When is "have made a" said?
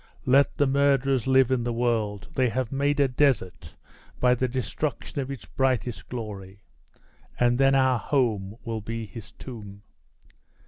2.49-3.07